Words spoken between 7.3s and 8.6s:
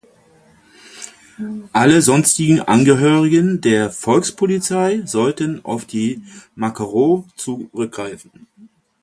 zurückgreifen.